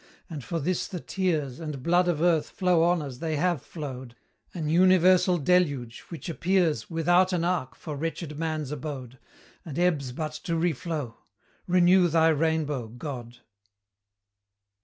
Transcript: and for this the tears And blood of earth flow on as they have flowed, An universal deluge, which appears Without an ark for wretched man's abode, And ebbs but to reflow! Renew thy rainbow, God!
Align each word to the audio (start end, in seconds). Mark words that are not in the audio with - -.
and 0.31 0.43
for 0.43 0.59
this 0.59 0.87
the 0.87 0.99
tears 0.99 1.59
And 1.59 1.83
blood 1.83 2.07
of 2.07 2.23
earth 2.23 2.49
flow 2.49 2.81
on 2.85 3.03
as 3.03 3.19
they 3.19 3.35
have 3.35 3.61
flowed, 3.61 4.15
An 4.51 4.67
universal 4.67 5.37
deluge, 5.37 5.99
which 6.09 6.27
appears 6.27 6.89
Without 6.89 7.31
an 7.33 7.43
ark 7.45 7.75
for 7.75 7.95
wretched 7.95 8.39
man's 8.39 8.71
abode, 8.71 9.19
And 9.63 9.77
ebbs 9.77 10.11
but 10.11 10.31
to 10.45 10.53
reflow! 10.55 11.17
Renew 11.67 12.07
thy 12.07 12.29
rainbow, 12.29 12.87
God! 12.87 13.41